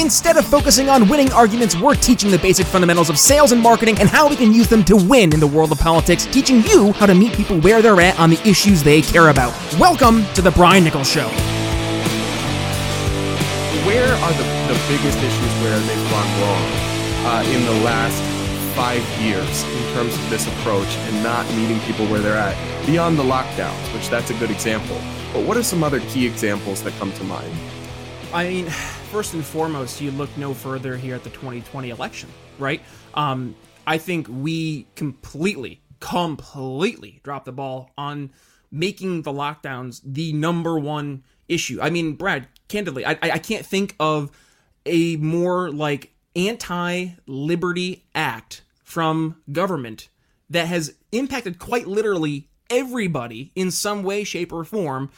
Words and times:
Instead 0.00 0.38
of 0.38 0.46
focusing 0.46 0.88
on 0.88 1.06
winning 1.10 1.30
arguments, 1.34 1.76
we're 1.76 1.94
teaching 1.94 2.30
the 2.30 2.38
basic 2.38 2.66
fundamentals 2.66 3.10
of 3.10 3.18
sales 3.18 3.52
and 3.52 3.60
marketing 3.60 3.98
and 4.00 4.08
how 4.08 4.26
we 4.26 4.34
can 4.34 4.50
use 4.50 4.66
them 4.66 4.82
to 4.82 4.96
win 4.96 5.30
in 5.34 5.40
the 5.40 5.46
world 5.46 5.70
of 5.70 5.78
politics, 5.78 6.24
teaching 6.24 6.62
you 6.62 6.92
how 6.92 7.04
to 7.04 7.14
meet 7.14 7.34
people 7.34 7.60
where 7.60 7.82
they're 7.82 8.00
at 8.00 8.18
on 8.18 8.30
the 8.30 8.40
issues 8.48 8.82
they 8.82 9.02
care 9.02 9.28
about. 9.28 9.52
Welcome 9.78 10.24
to 10.32 10.40
The 10.40 10.52
Brian 10.52 10.84
Nichols 10.84 11.06
Show. 11.06 11.28
Where 13.84 14.14
are 14.14 14.32
the, 14.32 14.72
the 14.72 14.80
biggest 14.88 15.18
issues 15.18 15.52
where 15.62 15.78
they've 15.80 16.10
gone 16.10 16.40
wrong 16.40 16.64
uh, 17.26 17.44
in 17.48 17.62
the 17.66 17.84
last 17.84 18.22
five 18.74 19.06
years 19.20 19.64
in 19.64 19.92
terms 19.92 20.14
of 20.14 20.30
this 20.30 20.46
approach 20.46 20.88
and 20.96 21.22
not 21.22 21.46
meeting 21.56 21.78
people 21.80 22.06
where 22.06 22.20
they're 22.20 22.38
at 22.38 22.56
beyond 22.86 23.18
the 23.18 23.22
lockdowns, 23.22 23.92
which 23.92 24.08
that's 24.08 24.30
a 24.30 24.34
good 24.38 24.50
example. 24.50 24.98
But 25.34 25.44
what 25.44 25.58
are 25.58 25.62
some 25.62 25.84
other 25.84 26.00
key 26.00 26.26
examples 26.26 26.82
that 26.84 26.94
come 26.94 27.12
to 27.12 27.24
mind? 27.24 27.54
I 28.32 28.48
mean, 28.48 28.66
first 29.10 29.34
and 29.34 29.44
foremost, 29.44 30.00
you 30.00 30.12
look 30.12 30.30
no 30.36 30.54
further 30.54 30.96
here 30.96 31.16
at 31.16 31.24
the 31.24 31.30
2020 31.30 31.90
election, 31.90 32.28
right? 32.60 32.80
Um, 33.14 33.56
I 33.88 33.98
think 33.98 34.28
we 34.28 34.86
completely, 34.94 35.80
completely 35.98 37.20
dropped 37.24 37.46
the 37.46 37.52
ball 37.52 37.90
on 37.98 38.30
making 38.70 39.22
the 39.22 39.32
lockdowns 39.32 40.00
the 40.04 40.32
number 40.32 40.78
one 40.78 41.24
issue. 41.48 41.80
I 41.82 41.90
mean, 41.90 42.12
Brad, 42.12 42.46
candidly, 42.68 43.04
I, 43.04 43.18
I 43.20 43.38
can't 43.38 43.66
think 43.66 43.96
of 43.98 44.30
a 44.86 45.16
more 45.16 45.72
like 45.72 46.12
anti-liberty 46.36 48.04
act 48.14 48.62
from 48.84 49.42
government 49.50 50.08
that 50.48 50.68
has 50.68 50.94
impacted 51.10 51.58
quite 51.58 51.88
literally 51.88 52.48
everybody 52.70 53.50
in 53.56 53.72
some 53.72 54.04
way, 54.04 54.22
shape, 54.22 54.52
or 54.52 54.62
form. 54.62 55.10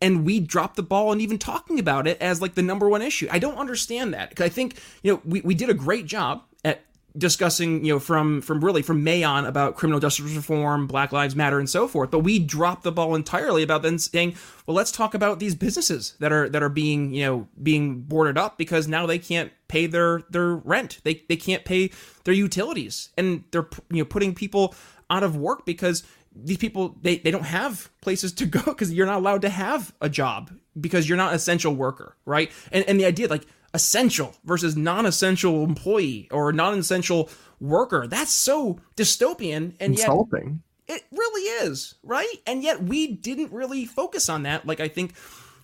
And 0.00 0.24
we 0.24 0.40
dropped 0.40 0.76
the 0.76 0.82
ball 0.82 1.12
and 1.12 1.20
even 1.20 1.38
talking 1.38 1.78
about 1.78 2.06
it 2.06 2.20
as 2.20 2.42
like 2.42 2.54
the 2.54 2.62
number 2.62 2.88
one 2.88 3.02
issue. 3.02 3.28
I 3.30 3.38
don't 3.38 3.56
understand 3.56 4.14
that 4.14 4.30
because 4.30 4.44
I 4.44 4.48
think 4.48 4.78
you 5.02 5.12
know 5.12 5.22
we, 5.24 5.40
we 5.40 5.54
did 5.54 5.70
a 5.70 5.74
great 5.74 6.06
job 6.06 6.42
at 6.64 6.82
discussing 7.16 7.84
you 7.84 7.94
know 7.94 7.98
from 7.98 8.42
from 8.42 8.64
really 8.64 8.82
from 8.82 9.04
May 9.04 9.22
on 9.22 9.46
about 9.46 9.76
criminal 9.76 10.00
justice 10.00 10.34
reform, 10.34 10.86
Black 10.86 11.12
Lives 11.12 11.36
Matter, 11.36 11.58
and 11.58 11.70
so 11.70 11.88
forth. 11.88 12.10
But 12.10 12.20
we 12.20 12.38
dropped 12.38 12.82
the 12.82 12.92
ball 12.92 13.14
entirely 13.14 13.62
about 13.62 13.82
then 13.82 13.98
saying, 13.98 14.36
well, 14.66 14.74
let's 14.74 14.92
talk 14.92 15.14
about 15.14 15.38
these 15.38 15.54
businesses 15.54 16.14
that 16.20 16.32
are 16.32 16.48
that 16.48 16.62
are 16.62 16.68
being 16.68 17.14
you 17.14 17.24
know 17.24 17.48
being 17.62 18.00
boarded 18.00 18.36
up 18.36 18.58
because 18.58 18.88
now 18.88 19.06
they 19.06 19.18
can't 19.18 19.52
pay 19.68 19.86
their 19.86 20.22
their 20.30 20.54
rent, 20.54 21.00
they 21.04 21.22
they 21.28 21.36
can't 21.36 21.64
pay 21.64 21.90
their 22.24 22.34
utilities, 22.34 23.10
and 23.16 23.44
they're 23.50 23.68
you 23.90 23.98
know 23.98 24.04
putting 24.04 24.34
people 24.34 24.74
out 25.10 25.22
of 25.22 25.36
work 25.36 25.64
because 25.66 26.02
these 26.34 26.56
people 26.56 26.96
they, 27.02 27.18
they 27.18 27.30
don't 27.30 27.44
have 27.44 27.90
places 28.00 28.32
to 28.32 28.46
go 28.46 28.60
because 28.64 28.92
you're 28.92 29.06
not 29.06 29.18
allowed 29.18 29.42
to 29.42 29.48
have 29.48 29.94
a 30.00 30.08
job 30.08 30.50
because 30.80 31.08
you're 31.08 31.18
not 31.18 31.30
an 31.30 31.36
essential 31.36 31.74
worker 31.74 32.16
right? 32.24 32.50
And, 32.72 32.84
and 32.88 32.98
the 32.98 33.04
idea 33.04 33.28
like 33.28 33.46
essential 33.72 34.34
versus 34.44 34.76
non-essential 34.76 35.64
employee 35.64 36.28
or 36.30 36.52
non-essential 36.52 37.30
worker 37.60 38.06
that's 38.06 38.32
so 38.32 38.80
dystopian 38.96 39.74
and 39.80 39.94
insulting. 39.94 40.62
yet 40.88 40.96
it 40.96 41.04
really 41.12 41.42
is 41.66 41.94
right? 42.02 42.36
And 42.46 42.62
yet 42.62 42.82
we 42.82 43.06
didn't 43.06 43.52
really 43.52 43.86
focus 43.86 44.28
on 44.28 44.42
that 44.42 44.66
like 44.66 44.80
i 44.80 44.88
think 44.88 45.14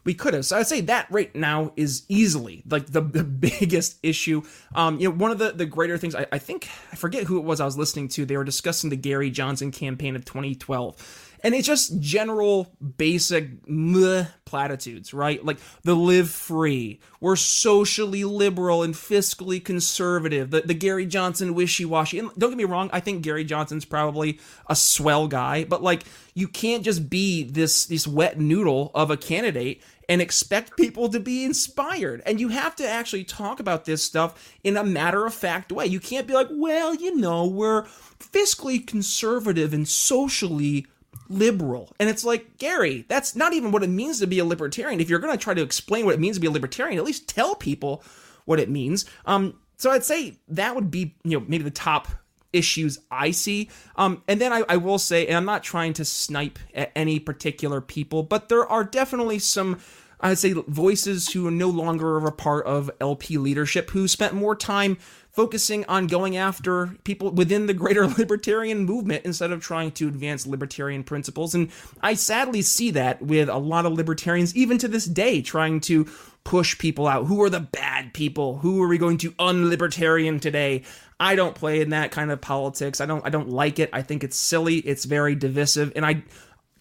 we 0.04 0.14
could 0.14 0.34
have. 0.34 0.46
So 0.46 0.56
I'd 0.56 0.66
say 0.66 0.80
that 0.82 1.06
right 1.10 1.34
now 1.34 1.72
is 1.76 2.04
easily 2.08 2.62
like 2.68 2.86
the, 2.86 3.00
the 3.00 3.24
biggest 3.60 3.98
issue. 4.02 4.42
Um, 4.74 4.98
you 4.98 5.08
know, 5.08 5.14
one 5.14 5.30
of 5.30 5.38
the, 5.38 5.52
the 5.52 5.66
greater 5.66 5.98
things 5.98 6.14
I, 6.14 6.26
I 6.32 6.38
think 6.38 6.68
I 6.92 6.96
forget 6.96 7.24
who 7.24 7.38
it 7.38 7.44
was 7.44 7.60
I 7.60 7.64
was 7.64 7.76
listening 7.78 8.08
to. 8.08 8.24
They 8.24 8.36
were 8.36 8.44
discussing 8.44 8.90
the 8.90 8.96
Gary 8.96 9.30
Johnson 9.30 9.70
campaign 9.70 10.16
of 10.16 10.24
2012 10.24 11.29
and 11.42 11.54
it's 11.54 11.66
just 11.66 12.00
general 12.00 12.72
basic 12.96 13.68
meh 13.68 14.26
platitudes, 14.44 15.14
right? 15.14 15.44
Like 15.44 15.58
the 15.82 15.94
live 15.94 16.30
free, 16.30 17.00
we're 17.20 17.36
socially 17.36 18.24
liberal 18.24 18.82
and 18.82 18.94
fiscally 18.94 19.64
conservative, 19.64 20.50
the, 20.50 20.62
the 20.62 20.74
Gary 20.74 21.06
Johnson 21.06 21.54
wishy 21.54 21.84
washy. 21.84 22.18
And 22.18 22.30
don't 22.36 22.50
get 22.50 22.58
me 22.58 22.64
wrong, 22.64 22.90
I 22.92 23.00
think 23.00 23.22
Gary 23.22 23.44
Johnson's 23.44 23.84
probably 23.84 24.40
a 24.68 24.76
swell 24.76 25.28
guy, 25.28 25.64
but 25.64 25.82
like 25.82 26.04
you 26.34 26.48
can't 26.48 26.84
just 26.84 27.08
be 27.08 27.44
this 27.44 27.86
this 27.86 28.06
wet 28.06 28.38
noodle 28.38 28.90
of 28.94 29.10
a 29.10 29.16
candidate 29.16 29.82
and 30.10 30.20
expect 30.20 30.76
people 30.76 31.08
to 31.08 31.20
be 31.20 31.44
inspired. 31.44 32.20
And 32.26 32.40
you 32.40 32.48
have 32.48 32.74
to 32.76 32.88
actually 32.88 33.22
talk 33.22 33.60
about 33.60 33.84
this 33.84 34.02
stuff 34.02 34.52
in 34.64 34.76
a 34.76 34.82
matter 34.82 35.24
of 35.24 35.32
fact 35.32 35.70
way. 35.70 35.86
You 35.86 36.00
can't 36.00 36.26
be 36.26 36.34
like, 36.34 36.48
well, 36.50 36.96
you 36.96 37.16
know, 37.16 37.46
we're 37.46 37.84
fiscally 38.18 38.84
conservative 38.84 39.72
and 39.72 39.86
socially 39.86 40.88
liberal. 41.28 41.92
And 41.98 42.08
it's 42.08 42.24
like, 42.24 42.58
Gary, 42.58 43.04
that's 43.08 43.36
not 43.36 43.52
even 43.52 43.70
what 43.70 43.82
it 43.82 43.90
means 43.90 44.18
to 44.20 44.26
be 44.26 44.38
a 44.38 44.44
libertarian. 44.44 45.00
If 45.00 45.08
you're 45.08 45.18
going 45.18 45.36
to 45.36 45.42
try 45.42 45.54
to 45.54 45.62
explain 45.62 46.04
what 46.04 46.14
it 46.14 46.20
means 46.20 46.36
to 46.36 46.40
be 46.40 46.46
a 46.46 46.50
libertarian, 46.50 46.98
at 46.98 47.04
least 47.04 47.28
tell 47.28 47.54
people 47.54 48.02
what 48.44 48.60
it 48.60 48.68
means. 48.68 49.04
Um, 49.26 49.54
so 49.76 49.90
I'd 49.90 50.04
say 50.04 50.38
that 50.48 50.74
would 50.74 50.90
be, 50.90 51.14
you 51.24 51.38
know, 51.38 51.44
maybe 51.48 51.64
the 51.64 51.70
top 51.70 52.08
issues 52.52 52.98
I 53.10 53.30
see. 53.30 53.70
Um, 53.96 54.22
and 54.26 54.40
then 54.40 54.52
I, 54.52 54.64
I 54.68 54.76
will 54.76 54.98
say, 54.98 55.26
and 55.26 55.36
I'm 55.36 55.44
not 55.44 55.62
trying 55.62 55.92
to 55.94 56.04
snipe 56.04 56.58
at 56.74 56.90
any 56.96 57.20
particular 57.20 57.80
people, 57.80 58.22
but 58.22 58.48
there 58.48 58.66
are 58.66 58.84
definitely 58.84 59.38
some 59.38 59.78
I'd 60.20 60.38
say 60.38 60.52
voices 60.52 61.32
who 61.32 61.46
are 61.46 61.52
no 61.52 61.68
longer 61.68 62.18
a 62.18 62.32
part 62.32 62.66
of 62.66 62.90
LP 63.00 63.38
leadership 63.38 63.90
who 63.90 64.06
spent 64.06 64.34
more 64.34 64.54
time 64.54 64.98
focusing 65.32 65.84
on 65.86 66.06
going 66.06 66.36
after 66.36 66.88
people 67.04 67.30
within 67.30 67.66
the 67.66 67.74
greater 67.74 68.06
libertarian 68.18 68.84
movement 68.84 69.24
instead 69.24 69.52
of 69.52 69.62
trying 69.62 69.92
to 69.92 70.08
advance 70.08 70.46
libertarian 70.46 71.04
principles. 71.04 71.54
And 71.54 71.70
I 72.02 72.14
sadly 72.14 72.62
see 72.62 72.90
that 72.92 73.22
with 73.22 73.48
a 73.48 73.58
lot 73.58 73.86
of 73.86 73.92
libertarians, 73.92 74.54
even 74.56 74.78
to 74.78 74.88
this 74.88 75.06
day, 75.06 75.40
trying 75.40 75.80
to 75.82 76.06
push 76.44 76.78
people 76.78 77.06
out. 77.06 77.26
Who 77.26 77.42
are 77.42 77.50
the 77.50 77.60
bad 77.60 78.12
people? 78.12 78.58
Who 78.58 78.82
are 78.82 78.88
we 78.88 78.98
going 78.98 79.18
to 79.18 79.32
unlibertarian 79.32 80.40
today? 80.40 80.82
I 81.18 81.36
don't 81.36 81.54
play 81.54 81.80
in 81.80 81.90
that 81.90 82.10
kind 82.10 82.30
of 82.30 82.40
politics. 82.40 83.00
I 83.00 83.06
don't 83.06 83.24
I 83.24 83.28
don't 83.30 83.50
like 83.50 83.78
it. 83.78 83.90
I 83.92 84.02
think 84.02 84.24
it's 84.24 84.36
silly. 84.36 84.78
It's 84.78 85.04
very 85.04 85.34
divisive. 85.34 85.92
And 85.94 86.04
I 86.04 86.24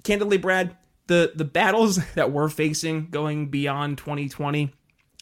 candidly, 0.04 0.38
Brad, 0.38 0.76
the 1.10 1.34
the 1.36 1.44
battles 1.44 2.00
that 2.16 2.32
we're 2.32 2.48
facing 2.48 3.10
going 3.10 3.50
beyond 3.50 3.98
2020. 3.98 4.72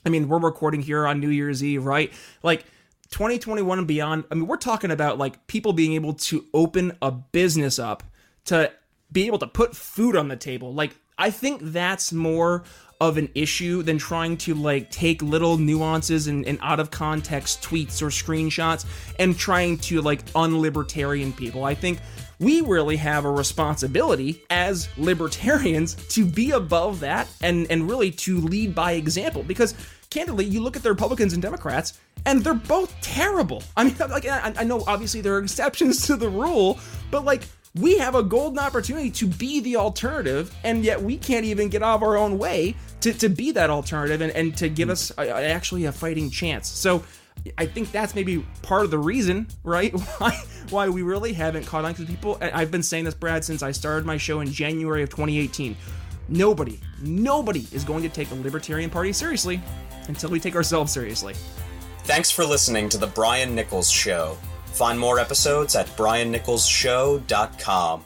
I 0.05 0.09
mean, 0.09 0.27
we're 0.27 0.37
recording 0.37 0.81
here 0.81 1.07
on 1.07 1.19
New 1.19 1.29
Year's 1.29 1.63
Eve, 1.63 1.83
right? 1.83 2.13
Like 2.43 2.65
2021 3.09 3.79
and 3.79 3.87
beyond, 3.87 4.25
I 4.31 4.35
mean, 4.35 4.47
we're 4.47 4.57
talking 4.57 4.91
about 4.91 5.17
like 5.17 5.47
people 5.47 5.73
being 5.73 5.93
able 5.93 6.13
to 6.13 6.45
open 6.53 6.95
a 7.01 7.11
business 7.11 7.79
up 7.79 8.03
to 8.45 8.71
be 9.11 9.25
able 9.25 9.39
to 9.39 9.47
put 9.47 9.75
food 9.75 10.15
on 10.15 10.27
the 10.27 10.35
table. 10.35 10.73
Like, 10.73 10.95
I 11.17 11.29
think 11.29 11.61
that's 11.63 12.13
more 12.13 12.63
of 12.99 13.17
an 13.17 13.29
issue 13.35 13.83
than 13.83 13.97
trying 13.97 14.37
to 14.37 14.55
like 14.55 14.89
take 14.89 15.21
little 15.21 15.57
nuances 15.57 16.27
and, 16.27 16.45
and 16.47 16.57
out 16.61 16.79
of 16.79 16.89
context 16.89 17.61
tweets 17.61 18.01
or 18.01 18.07
screenshots 18.07 18.85
and 19.19 19.37
trying 19.37 19.77
to 19.77 20.01
like 20.01 20.25
unlibertarian 20.31 21.35
people. 21.35 21.63
I 21.63 21.75
think 21.75 21.99
we 22.39 22.61
really 22.61 22.97
have 22.97 23.25
a 23.25 23.31
responsibility 23.31 24.43
as 24.49 24.89
libertarians 24.97 25.95
to 26.09 26.25
be 26.25 26.51
above 26.51 26.99
that 26.99 27.27
and 27.41 27.69
and 27.69 27.89
really 27.89 28.11
to 28.11 28.39
lead 28.39 28.75
by 28.75 28.93
example 28.93 29.43
because 29.43 29.73
candidly 30.09 30.45
you 30.45 30.61
look 30.61 30.75
at 30.75 30.83
the 30.83 30.89
republicans 30.89 31.33
and 31.33 31.41
democrats 31.41 31.99
and 32.25 32.43
they're 32.43 32.53
both 32.53 32.93
terrible 33.01 33.63
i 33.75 33.83
mean 33.83 33.95
like 34.09 34.27
i, 34.27 34.53
I 34.55 34.63
know 34.63 34.83
obviously 34.87 35.21
there 35.21 35.35
are 35.35 35.39
exceptions 35.39 36.05
to 36.07 36.15
the 36.15 36.29
rule 36.29 36.79
but 37.11 37.25
like 37.25 37.43
we 37.79 37.97
have 37.97 38.15
a 38.15 38.23
golden 38.23 38.59
opportunity 38.59 39.11
to 39.11 39.27
be 39.27 39.59
the 39.59 39.75
alternative 39.75 40.53
and 40.63 40.83
yet 40.83 41.01
we 41.01 41.17
can't 41.17 41.45
even 41.45 41.69
get 41.69 41.83
out 41.83 41.95
of 41.95 42.03
our 42.03 42.17
own 42.17 42.37
way 42.37 42.75
to, 43.01 43.13
to 43.13 43.29
be 43.29 43.51
that 43.51 43.69
alternative 43.69 44.21
and, 44.21 44.31
and 44.33 44.57
to 44.57 44.69
give 44.69 44.89
us 44.89 45.11
a, 45.17 45.29
actually 45.29 45.85
a 45.85 45.91
fighting 45.91 46.29
chance 46.29 46.67
so 46.67 47.03
I 47.57 47.65
think 47.65 47.91
that's 47.91 48.15
maybe 48.15 48.45
part 48.61 48.83
of 48.83 48.91
the 48.91 48.97
reason, 48.97 49.47
right? 49.63 49.93
Why 50.17 50.31
why 50.69 50.89
we 50.89 51.01
really 51.01 51.33
haven't 51.33 51.65
caught 51.65 51.85
on 51.85 51.93
because 51.93 52.05
people. 52.05 52.37
I've 52.41 52.71
been 52.71 52.83
saying 52.83 53.05
this, 53.05 53.13
Brad, 53.13 53.45
since 53.45 53.63
I 53.63 53.71
started 53.71 54.05
my 54.05 54.17
show 54.17 54.41
in 54.41 54.51
January 54.51 55.03
of 55.03 55.09
2018. 55.09 55.77
Nobody, 56.29 56.79
nobody 57.01 57.65
is 57.71 57.85
going 57.85 58.03
to 58.03 58.09
take 58.09 58.27
the 58.27 58.35
Libertarian 58.35 58.89
Party 58.89 59.13
seriously 59.13 59.61
until 60.09 60.29
we 60.29 60.39
take 60.39 60.55
ourselves 60.55 60.91
seriously. 60.91 61.35
Thanks 62.03 62.31
for 62.31 62.45
listening 62.45 62.89
to 62.89 62.97
the 62.97 63.07
Brian 63.07 63.55
Nichols 63.55 63.89
Show. 63.89 64.37
Find 64.77 64.99
more 64.99 65.19
episodes 65.19 65.75
at 65.75 65.87
briannicholsshow.com. 65.97 68.05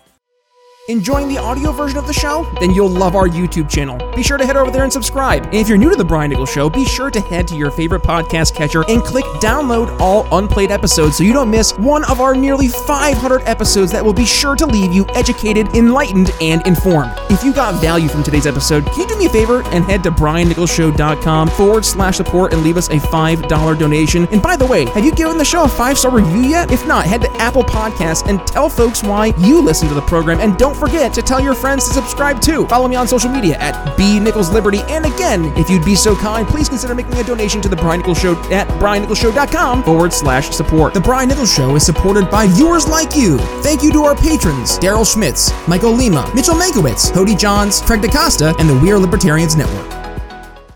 Enjoying 0.90 1.28
the 1.28 1.38
audio 1.38 1.72
version 1.72 2.00
of 2.00 2.08
the 2.08 2.14
show? 2.14 2.52
Then 2.60 2.72
you'll 2.72 2.90
love 2.90 3.16
our 3.16 3.28
YouTube 3.28 3.70
channel. 3.70 3.98
Be 4.16 4.24
sure 4.24 4.38
to 4.38 4.46
head 4.46 4.58
over 4.58 4.72
there 4.72 4.84
and 4.84 4.92
subscribe. 4.92 5.46
And 5.46 5.54
if 5.54 5.70
you're 5.70 5.78
new 5.78 5.90
to 5.90 5.96
the 5.96 6.04
Brian 6.04 6.32
Nichols 6.32 6.52
Show, 6.52 6.70
be 6.70 6.86
sure 6.86 7.12
to 7.12 7.22
head 7.22 7.48
to 7.50 7.56
your 7.56 7.70
favorite 7.72 8.02
podcast 8.02 8.56
catcher 8.56 8.84
and 8.90 9.04
click 9.04 9.24
download 9.42 9.96
all 10.00 10.26
unplayed 10.36 10.72
episodes 10.72 11.18
so 11.18 11.24
you 11.24 11.34
don't 11.34 11.52
miss 11.52 11.72
one 11.78 12.04
of 12.10 12.20
our 12.20 12.34
nearly 12.34 12.68
500 12.68 13.44
episodes 13.44 13.92
that 13.92 14.04
will 14.04 14.14
be 14.14 14.26
sure 14.26 14.56
to 14.56 14.66
leave 14.66 14.92
you 14.92 15.06
educated, 15.10 15.68
enlightened, 15.76 16.32
and 16.42 16.66
informed. 16.66 17.12
If 17.30 17.44
you 17.44 17.54
got 17.54 17.80
value 17.82 18.08
from 18.08 18.24
today's 18.24 18.48
episode, 18.48 18.84
can 18.88 19.02
you 19.02 19.08
me 19.22 19.28
a 19.28 19.30
favor 19.30 19.62
and 19.68 19.84
head 19.86 20.04
to 20.04 20.12
briannicholsshow.com 20.12 21.50
forward 21.50 21.86
slash 21.86 22.18
support 22.18 22.54
and 22.54 22.64
leave 22.64 22.78
us 22.78 22.90
a 22.90 22.98
$5 22.98 23.80
donation? 23.80 24.28
And 24.32 24.42
by 24.42 24.56
the 24.56 24.66
way, 24.66 24.86
have 24.86 25.06
you 25.06 25.14
given 25.14 25.38
the 25.38 25.46
show 25.46 25.64
a 25.64 25.68
five 25.68 25.98
star 25.98 26.12
review 26.12 26.42
yet? 26.42 26.72
If 26.72 26.86
not, 26.88 27.06
head 27.06 27.22
to 27.22 27.32
Apple 27.34 27.64
Podcasts 27.64 28.28
and 28.28 28.46
tell 28.48 28.70
folks 28.70 29.04
why 29.04 29.28
you 29.38 29.62
listen 29.62 29.88
to 29.90 29.94
the 29.94 30.02
program 30.02 30.40
and 30.40 30.58
don't 30.58 30.76
forget 30.76 31.14
to 31.14 31.22
tell 31.22 31.40
your 31.40 31.54
friends 31.54 31.88
to 31.88 31.94
subscribe 31.94 32.42
too. 32.42 32.66
Follow 32.68 32.88
me 32.88 32.96
on 32.96 33.08
social 33.08 33.30
media 33.30 33.58
at 33.58 33.96
B 33.98 34.20
Nichols 34.20 34.50
Liberty. 34.52 34.82
And 34.88 35.06
again, 35.06 35.46
if 35.58 35.70
you'd 35.70 35.86
be 35.86 35.96
so 35.96 36.16
kind, 36.16 36.48
please 36.48 36.70
consider 36.70 36.96
making 36.96 37.14
a 37.16 37.24
donation 37.24 37.62
to 37.62 37.70
the 37.70 37.76
Brian 37.76 38.00
Nichols 38.00 38.20
Show 38.20 38.34
at 38.52 38.68
briannicholsshow.com 38.80 39.84
forward 39.84 40.14
slash 40.14 40.50
support. 40.50 40.94
The 40.94 41.02
Brian 41.02 41.30
Nichols 41.30 41.54
Show 41.54 41.76
is 41.76 41.86
supported 41.86 42.30
by 42.30 42.48
viewers 42.48 42.88
like 42.88 43.16
you. 43.16 43.38
Thank 43.62 43.84
you 43.84 43.92
to 43.94 44.04
our 44.04 44.16
patrons, 44.16 44.80
Daryl 44.80 45.06
Schmitz, 45.06 45.52
Michael 45.68 45.92
Lima, 45.92 46.30
Mitchell 46.34 46.56
Mankiewicz, 46.56 47.14
Cody 47.14 47.36
Johns, 47.36 47.82
Craig 47.82 48.02
DaCosta, 48.02 48.56
and 48.58 48.70
the 48.70 48.76
We 48.76 48.92
Are 48.92 49.00
Libertarians 49.12 49.58
Network. 49.58 50.01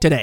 today. 0.00 0.20